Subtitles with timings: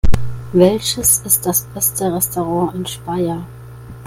[0.53, 3.45] Welches ist das beste Restaurant in Speyer?